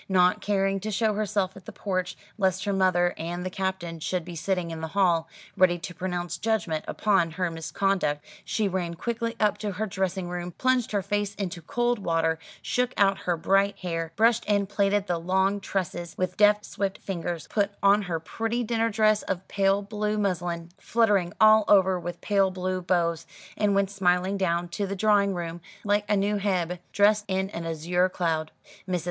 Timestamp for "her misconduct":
7.29-8.25